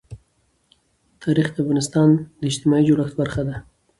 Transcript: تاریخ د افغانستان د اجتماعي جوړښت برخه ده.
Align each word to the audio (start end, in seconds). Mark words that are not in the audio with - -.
تاریخ 1.23 1.47
د 1.53 1.57
افغانستان 1.63 2.09
د 2.39 2.41
اجتماعي 2.51 2.83
جوړښت 2.89 3.15
برخه 3.21 3.41
ده. 3.47 3.55